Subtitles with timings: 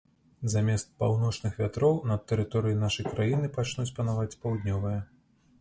[0.53, 4.99] Замест паўночных вятроў над тэрыторыяй нашай краіны пачнуць панаваць паўднёвыя.